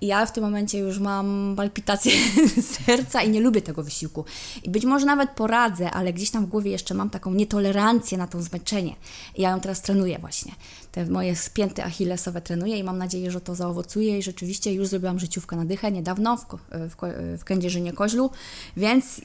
[0.00, 2.12] i ja w tym momencie już mam palpitację
[2.86, 4.24] serca i nie lubię tego wysiłku.
[4.62, 8.26] I być może nawet poradzę, ale gdzieś tam w głowie jeszcze mam taką nietolerancję na
[8.26, 8.94] to zmęczenie.
[9.34, 10.52] I ja ją teraz trenuję właśnie.
[10.92, 15.18] Te moje spięte achillesowe trenuję i mam nadzieję, że to zaowocuje i rzeczywiście już zrobiłam
[15.18, 16.96] życiówkę na dychę niedawno w, w,
[17.38, 18.30] w Kędzierzynie Koźlu,
[18.76, 19.20] więc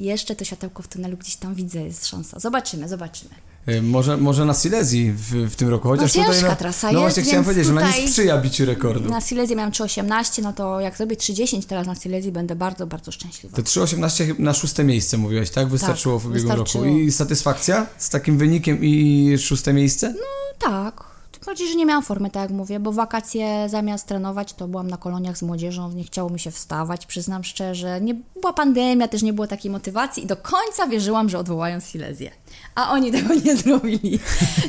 [0.00, 2.38] jeszcze to światełko w tunelu gdzieś tam widzę, jest szansa.
[2.38, 3.34] Zobaczymy, zobaczymy.
[3.68, 6.50] Y, Może, może na Silesii w, w tym roku, chociaż No ciężka tutaj...
[6.50, 9.10] No, trasa no jest, właśnie chciałem więc powiedzieć, że ona nie sprzyja biciu rekordu.
[9.10, 13.12] Na Silesii miałam 3,18, no to jak zrobię 3,10 teraz na Silesii, będę bardzo, bardzo
[13.12, 13.56] szczęśliwa.
[13.56, 15.68] To 3,18 na szóste miejsce mówiłeś, tak?
[15.68, 16.84] Wystarczyło w ubiegłym wystarczyło.
[16.84, 16.96] roku.
[16.96, 20.14] I satysfakcja z takim wynikiem i szóste miejsce?
[20.58, 21.04] Tak.
[21.32, 24.90] Tym bardziej, że nie miałam formy, tak jak mówię, bo wakacje zamiast trenować, to byłam
[24.90, 28.00] na koloniach z młodzieżą, nie chciało mi się wstawać, przyznam szczerze.
[28.00, 32.30] Nie była pandemia, też nie było takiej motywacji i do końca wierzyłam, że odwołają Silesię.
[32.74, 34.18] A oni tego nie zrobili.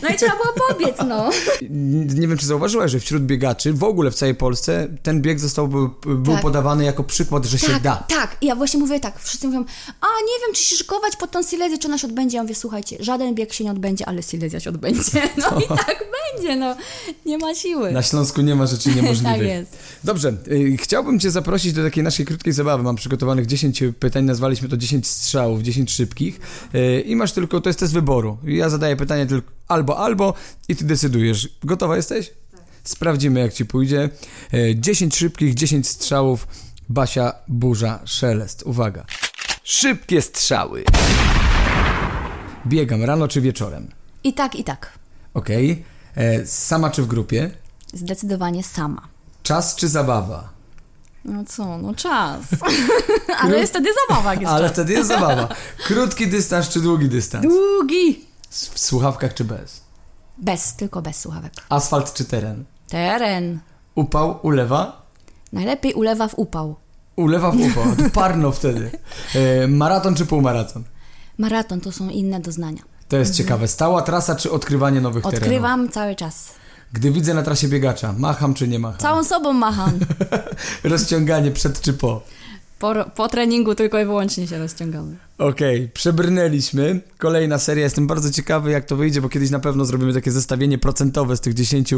[0.04, 1.30] No i trzeba było pobiec, no.
[2.20, 5.68] Nie wiem, czy zauważyłaś, że wśród biegaczy, w ogóle w całej Polsce, ten bieg został,
[5.68, 5.90] był,
[6.26, 6.42] Tak.
[6.42, 7.96] podawany jako przykład, że się Tak, da.
[7.96, 8.38] tak.
[8.42, 9.60] Ja właśnie mówię tak, wszyscy mówią,
[10.02, 12.38] a nie wiem, czy się szykować pod tą Silesię, czy ona się odbędzie.
[12.38, 15.02] Ja mówię, słuchajcie, żaden bieg się nie odbędzie, ale Silesia się odbędzie.
[15.38, 16.04] No i tak
[16.36, 16.76] będzie, no.
[17.26, 17.92] Nie ma siły.
[17.92, 19.24] Na Śląsku nie ma rzeczy niemożliwych.
[19.38, 19.78] Tak jest.
[20.04, 22.84] Dobrze, y, chciałbym Cię zaprosić do takiej naszej krótkiej zabawy.
[22.84, 26.40] Mam przygotowanych 10 pytań, nazwaliśmy to 10 strzałów, 10 szybkich
[26.76, 28.38] y, i masz tylko, to jest test wyboru.
[28.44, 30.34] Ja zadaję pytanie tylko albo, albo
[30.68, 31.50] i Ty decydujesz.
[31.64, 32.32] Gotowa jesteś?
[32.84, 34.10] Sprawdzimy, jak Ci pójdzie.
[34.54, 36.48] Y, 10 szybkich, 10 strzałów.
[36.90, 38.64] Basia, burza, szelest.
[38.66, 39.06] Uwaga.
[39.64, 40.84] Szybkie strzały.
[42.68, 43.88] Biegam rano czy wieczorem?
[44.24, 44.92] I tak, i tak.
[45.34, 45.84] Okej.
[46.16, 47.52] E, Sama czy w grupie?
[47.94, 49.08] Zdecydowanie sama.
[49.44, 50.50] Czas czy zabawa?
[51.28, 52.42] No co, no czas.
[53.42, 54.72] Ale jest wtedy zabawa, jest Ale czas.
[54.72, 55.48] wtedy jest zabawa.
[55.88, 57.46] Krótki dystans czy długi dystans?
[57.46, 58.26] Długi.
[58.50, 59.82] W słuchawkach czy bez?
[60.38, 61.54] Bez, tylko bez słuchawek.
[61.70, 62.64] Asfalt czy teren?
[62.90, 63.60] Teren.
[63.96, 65.02] Upał, ulewa?
[65.54, 66.76] Najlepiej ulewa w upał.
[67.16, 68.92] Ulewa w upał, parno wtedy.
[69.36, 70.84] E, maraton czy półmaraton?
[71.38, 72.82] Maraton to są inne doznania.
[73.08, 73.68] To jest ciekawe.
[73.68, 75.44] Stała trasa czy odkrywanie nowych terenów?
[75.44, 76.50] Odkrywam cały czas.
[76.94, 79.00] Gdy widzę na trasie biegacza, macham czy nie macham?
[79.00, 79.92] Całą sobą macham.
[80.84, 82.22] Rozciąganie przed czy po?
[82.80, 85.16] Po, po treningu tylko i wyłącznie się rozciągamy.
[85.38, 87.02] Okej, przebrnęliśmy.
[87.18, 87.84] Kolejna seria.
[87.84, 91.42] Jestem bardzo ciekawy, jak to wyjdzie, bo kiedyś na pewno zrobimy takie zestawienie procentowe z
[91.42, 91.94] tych 10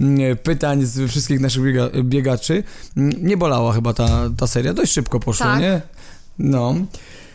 [0.00, 2.62] mm, pytań z wszystkich naszych biega biegaczy.
[2.96, 4.74] Mm, Nie bolała chyba ta, ta seria.
[4.74, 5.60] Dość szybko poszło, Tak.
[5.60, 5.80] nie?
[6.38, 6.74] No.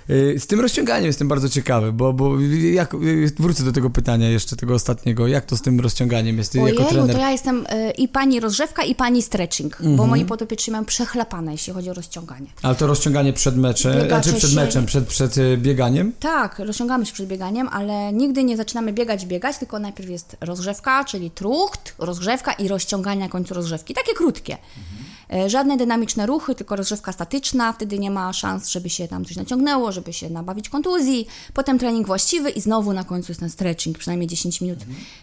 [0.09, 2.39] Y, Z tym rozciąganiem jestem bardzo ciekawy, bo, bo
[2.73, 5.27] jak, y, wrócę do tego pytania jeszcze, tego ostatniego.
[5.27, 7.15] Jak to z tym rozciąganiem jest ty jako Ojeju, trener?
[7.15, 11.51] to ja jestem y, i pani rozrzewka, i pani stretching, bo moi podopieczni mają przechlapane,
[11.51, 12.47] jeśli chodzi o rozciąganie.
[12.61, 16.11] Ale to rozciąganie przed meczem, Biegacze znaczy przed się- meczem, przed, przed bieganiem?
[16.19, 21.03] Tak, rozciągamy się przed bieganiem, ale nigdy nie zaczynamy biegać, biegać, tylko najpierw jest rozgrzewka,
[21.03, 23.93] czyli trucht, rozgrzewka i rozciąganie na końcu rozgrzewki.
[23.93, 24.53] Takie krótkie.
[24.53, 24.98] E,
[25.47, 29.91] Żadne dynamiczne ruchy, tylko rozgrzewka statyczna, wtedy nie ma szans, żeby się tam coś naciągnęło,
[29.91, 31.27] żeby się nabawić kontuzji.
[31.53, 34.79] Potem trening właściwy i znowu na końcu jest ten stretching, przynajmniej 10 minut.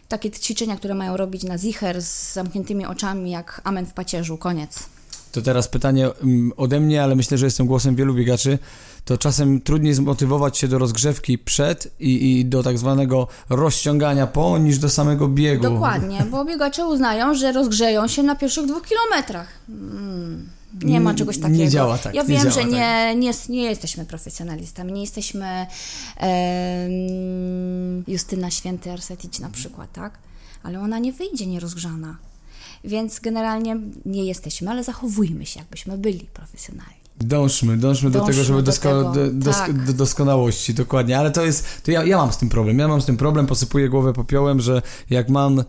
[0.09, 4.96] Takie ćwiczenia, które mają robić na zicher z zamkniętymi oczami, jak amen w pacierzu, koniec.
[5.37, 8.59] To teraz pytanie mm, ode mnie, ale myślę, że jestem głosem wielu biegaczy.
[9.05, 14.59] To czasem trudniej zmotywować się do rozgrzewki przed i, i do tak zwanego rozciągania po,
[14.59, 15.63] niż do samego biegu.
[15.63, 19.49] Dokładnie, bo biegacze uznają, że rozgrzeją się na pierwszych dwóch kilometrach.
[19.69, 20.49] Mm,
[20.83, 21.71] nie ma Nie- czegoś nie takiego.
[21.71, 22.71] działa tak, Ja nie wiem, działa że tak.
[22.71, 25.67] nie, nie, nie jesteśmy profesjonalistami, nie jesteśmy
[26.17, 30.19] em, Justyna Święty Arsetic na przykład, tak?
[30.63, 32.17] Ale ona nie wyjdzie nierozgrzana.
[32.85, 36.97] Więc generalnie nie jesteśmy, ale zachowujmy się, jakbyśmy byli profesjonalni.
[37.21, 39.85] Dążmy, dążmy do Dążmy tego, żeby do dosko- tego, do, dos- tak.
[39.85, 41.19] do doskonałości, dokładnie.
[41.19, 42.79] Ale to jest, to ja, ja mam z tym problem.
[42.79, 45.65] Ja mam z tym problem, posypuję głowę popiołem, że jak mam e,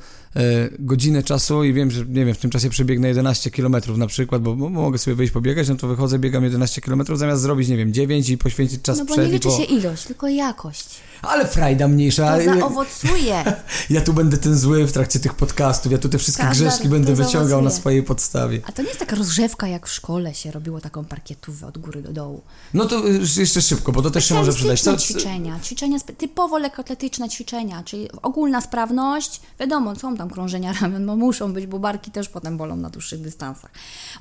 [0.79, 4.41] godzinę czasu i wiem, że nie wiem, w tym czasie przebiegnę 11 km na przykład,
[4.41, 7.77] bo, bo mogę sobie wyjść pobiegać, no to wychodzę, biegam 11 km zamiast zrobić, nie
[7.77, 9.57] wiem, 9 i poświęcić czas No bo przed nie liczy po...
[9.57, 10.89] się ilość, tylko jakość.
[11.21, 12.37] Ale frajda mniejsza.
[12.37, 13.43] To zaowocuje.
[13.89, 16.89] ja tu będę ten zły w trakcie tych podcastów, ja tu te wszystkie Każda- grzeszki
[16.89, 18.61] będę wyciągał na swojej podstawie.
[18.65, 22.01] A to nie jest taka rozgrzewka, jak w szkole się robiło taką parkietówę od góry
[22.01, 22.41] do dołu.
[22.73, 24.81] No to y, jeszcze szybko, bo to też się może przydać.
[24.81, 31.15] Co- ćwiczenia, ćwiczenia typowo lekkoatletyczne ćwiczenia, czyli ogólna sprawność, wiadomo, są tam krążenia ramion, bo
[31.15, 33.71] muszą być, bo barki też potem bolą na dłuższych dystansach.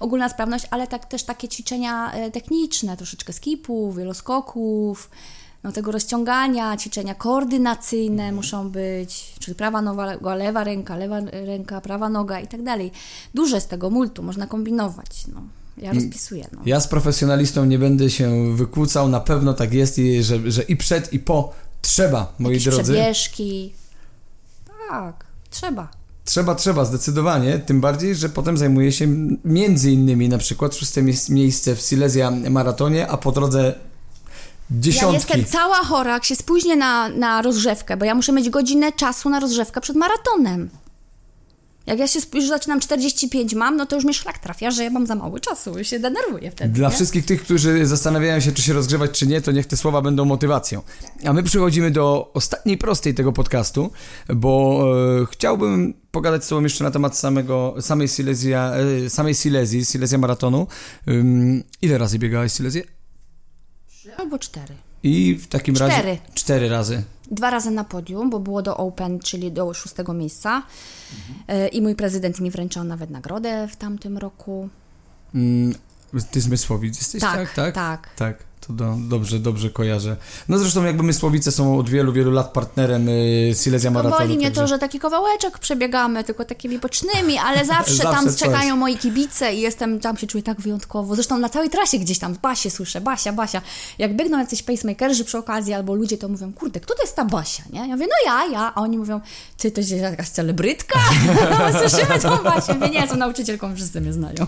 [0.01, 5.11] Ogólna sprawność, ale tak, też takie ćwiczenia e, techniczne, troszeczkę skipów, wieloskoków,
[5.67, 12.09] no tego rozciągania, ćwiczenia koordynacyjne muszą być, czyli prawa noga, lewa ręka, lewa ręka, prawa
[12.09, 12.93] noga i tak dalej.
[13.35, 15.41] Dużo z tego multu, można kombinować, no.
[15.79, 16.61] Ja rozpisuję, no.
[16.67, 20.77] Ja z profesjonalistą nie będę się wykłócał, na pewno tak jest, i że, że i
[20.77, 21.53] przed, i po
[21.83, 22.83] trzeba, moi Jakieś drodzy.
[22.83, 23.73] przebieżki.
[24.91, 25.89] Tak, trzeba.
[26.25, 29.07] Trzeba, trzeba, zdecydowanie, tym bardziej, że potem zajmuje się
[29.45, 33.75] między innymi na przykład szóste mie- miejsce w Silesia Maratonie, a po drodze
[34.71, 35.07] dziesiątki.
[35.07, 38.93] Ja jestem cała chora, jak się spóźnię na, na rozgrzewkę, bo ja muszę mieć godzinę
[38.93, 40.71] czasu na rozgrzewkę przed maratonem.
[41.87, 44.91] Jak ja się już zaczynam 45 mam, no to już mnie szlak trafia, że ja
[44.91, 46.75] mam za mało czasu i się denerwuję wtedy.
[46.75, 46.95] Dla nie?
[46.95, 50.25] wszystkich tych, którzy zastanawiają się, czy się rozgrzewać, czy nie, to niech te słowa będą
[50.25, 50.83] motywacją.
[51.25, 53.91] A my przychodzimy do ostatniej prostej tego podcastu,
[54.29, 54.83] bo
[55.23, 58.73] e, chciałbym pogadać z Tobą jeszcze na temat samego, samej Silesia,
[59.07, 60.67] e, samej Silesii, Silesia Maratonu.
[61.09, 62.96] Ym, ile razy biegałeś Silesię?
[64.17, 64.75] Albo cztery.
[65.03, 65.91] I w takim Cztery.
[65.91, 66.19] razie...
[66.35, 67.03] Cztery razy.
[67.31, 70.63] Dwa razy na podium, bo było do Open, czyli do szóstego miejsca.
[71.49, 74.69] E, I mój prezydent mi wręczał nawet nagrodę w tamtym roku.
[75.35, 75.75] Mm,
[76.31, 77.37] ty z Mysłowic jesteś, tak?
[77.37, 78.15] Tak, Tak, tak.
[78.17, 80.17] Tak, to do, dobrze, dobrze kojarzę.
[80.49, 84.23] No zresztą jakby Mysłowice są od wielu, wielu lat partnerem y, Silesia No Maratonu.
[84.27, 88.25] boli mnie to, także- że taki kawałeczek przebiegamy, tylko takimi bocznymi, ale zawsze, Zawsze tam
[88.31, 88.37] coś.
[88.37, 91.15] czekają moi kibice i jestem, tam się czuję tak wyjątkowo.
[91.15, 93.63] Zresztą na całej trasie gdzieś tam Basię słyszę, Basia, Basia.
[93.99, 97.25] Jak biegną jacyś pacemakerzy przy okazji albo ludzie, to mówią, kurde, kto to jest ta
[97.25, 97.81] Basia, nie?
[97.81, 98.73] Ja mówię, no ja, ja.
[98.75, 99.21] A oni mówią,
[99.57, 100.99] ty to jest jakaś celebrytka?
[101.81, 102.75] Słyszymy tą Basię.
[102.75, 104.47] Mówię, nie, jestem nauczycielką, wszyscy mnie znają.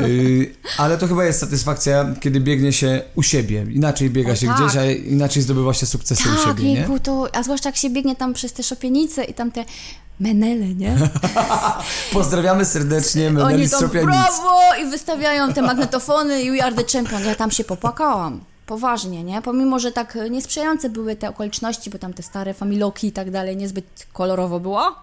[0.00, 3.66] Y, ale to chyba jest satysfakcja, kiedy biegnie się u siebie.
[3.70, 4.56] Inaczej biega O, się tak.
[4.56, 7.00] gdzieś, a inaczej zdobywa się sukcesy u Tak, siebie, nie?
[7.02, 9.64] to, a zwłaszcza jak się biegnie tam przez te szopienice i tam te
[10.20, 10.96] menele, nie?
[12.12, 14.06] Pozdrawiamy serdecznie, Oni Meneli z tam Szopianic.
[14.10, 17.24] brawo i wystawiają te magnetofony i we are the champion.
[17.24, 18.40] Ja tam się popłakałam.
[18.66, 19.42] Poważnie, nie?
[19.42, 23.56] Pomimo, że tak niesprzyjające były te okoliczności, bo tam te stare familoki i tak dalej,
[23.56, 24.94] niezbyt kolorowo było,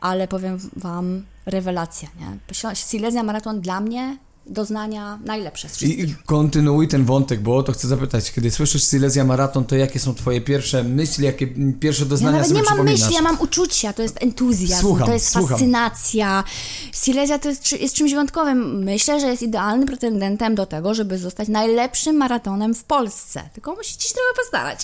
[0.00, 2.74] ale powiem wam, rewelacja, nie?
[2.74, 6.08] Silesia Maraton dla mnie doznania najlepsze z wszystkich.
[6.08, 8.32] I kontynuuj ten wątek, bo o to chcę zapytać.
[8.32, 11.46] Kiedy słyszysz Silesia Maraton, to jakie są twoje pierwsze myśli, jakie
[11.80, 15.06] pierwsze Ja doznania nawet sobie nie mam myśli, ja mam uczucia, to jest entuzjazm, Słucham,
[15.06, 15.48] to jest słucham.
[15.48, 16.44] fascynacja.
[16.92, 18.84] Silesia to jest, jest czymś wyjątkowym.
[18.84, 23.42] Myślę, że jest idealnym pretendentem do tego, żeby zostać najlepszym maratonem w Polsce.
[23.54, 24.80] Tylko musicie się trochę postarać.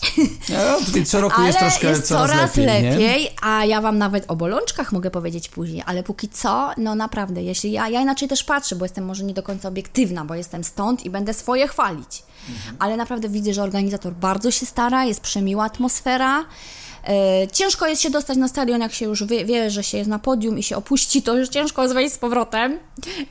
[0.48, 4.24] Ja, tutaj co roku ale jest troszkę coraz, coraz lepiej, lepiej, a ja wam nawet
[4.28, 8.44] o bolączkach mogę powiedzieć później, ale póki co, no naprawdę, jeśli ja, ja inaczej też
[8.44, 12.22] patrzę, bo jestem może nie do końca obiektywna, bo jestem stąd i będę swoje chwalić.
[12.48, 12.76] Mhm.
[12.78, 16.44] Ale naprawdę widzę, że organizator bardzo się stara, jest przemiła atmosfera.
[17.08, 20.10] E, ciężko jest się dostać na stadion, jak się już wie, wie, że się jest
[20.10, 22.78] na podium i się opuści, to już ciężko jest wejść z powrotem.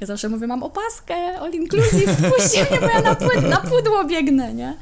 [0.01, 3.15] Ja zawsze mówię, mam opaskę, all inclusive, wpuśćcie mnie, bo ja na,
[3.49, 4.78] na pudło biegnę, nie?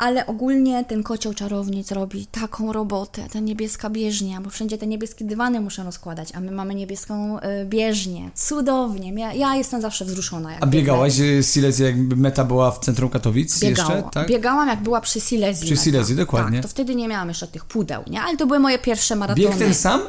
[0.00, 5.24] Ale ogólnie ten kocioł czarownic robi taką robotę, ta niebieska bieżnia, bo wszędzie te niebieskie
[5.24, 8.30] dywany muszę rozkładać, a my mamy niebieską y, bieżnię.
[8.34, 9.12] Cudownie.
[9.20, 10.50] Ja, ja jestem zawsze wzruszona.
[10.60, 13.92] A biegałaś y, Silesia, jakby meta była w centrum Katowic Biegałam.
[13.92, 14.28] jeszcze, tak?
[14.28, 15.66] Biegałam jak była przy Silesii.
[15.66, 15.84] Przy.
[15.84, 16.58] Silesii, dokładnie.
[16.58, 18.20] Tak, to wtedy nie miałam jeszcze tych pudeł, nie?
[18.22, 19.48] Ale to były moje pierwsze maratony.
[19.48, 20.00] Bieg ten sam?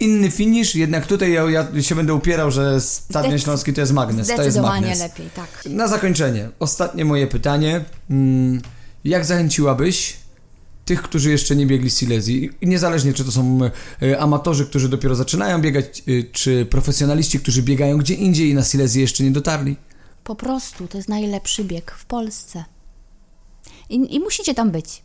[0.00, 3.92] inny finish, jednak tutaj ja, ja się będę upierał, że Stadion Zdec- Śląski to jest
[3.92, 4.26] magnes.
[4.26, 4.98] To jest Zdecydowanie magnes.
[4.98, 5.48] lepiej, tak.
[5.66, 7.84] Na zakończenie, ostatnie moje pytanie.
[9.04, 10.16] Jak zachęciłabyś
[10.84, 13.58] tych, którzy jeszcze nie biegli Silesii, niezależnie czy to są
[14.02, 18.64] e, amatorzy, którzy dopiero zaczynają biegać, e, czy profesjonaliści, którzy biegają gdzie indziej i na
[18.64, 19.76] Silesii jeszcze nie dotarli?
[20.24, 22.64] Po prostu to jest najlepszy bieg w Polsce.
[23.90, 25.02] I, I musicie tam być.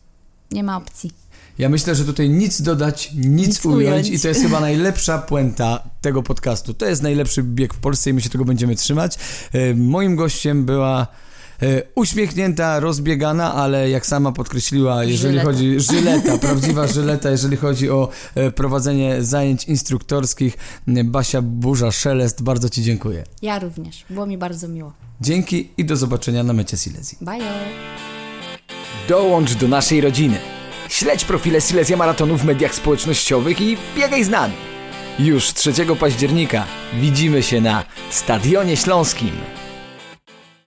[0.52, 1.12] Nie ma opcji.
[1.58, 4.10] Ja myślę, że tutaj nic dodać, nic, Nic ująć, ująć.
[4.10, 6.74] i to jest chyba najlepsza puenta tego podcastu.
[6.74, 9.18] To jest najlepszy bieg w Polsce i my się tego będziemy trzymać.
[9.54, 11.08] E, Moim gościem była
[11.96, 15.46] uśmiechnięta, rozbiegana, ale jak sama podkreśliła, jeżeli Żyleta.
[15.46, 20.58] chodzi żyleta, prawdziwa żyleta, jeżeli chodzi o e, prowadzenie zajęć instruktorskich.
[20.88, 23.24] E, Basia Burza Szelest, bardzo Ci dziękuję.
[23.42, 24.06] Ja również.
[24.10, 24.94] Było mi bardzo miło.
[25.22, 27.18] Dzięki i do zobaczenia na mecie Silesii.
[27.22, 27.40] Bye.
[29.08, 30.38] Dołącz do naszej rodziny.
[30.90, 34.54] Śledź profile Silesia Maratonu w mediach społecznościowych i biegaj z nami.
[35.20, 36.66] Już 3 października
[37.02, 39.32] widzimy się na Stadionie Śląskim.